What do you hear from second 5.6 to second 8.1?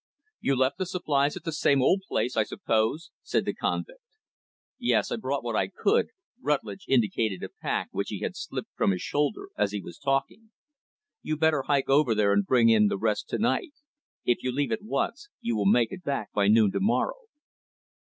could," Rutlidge indicated a pack which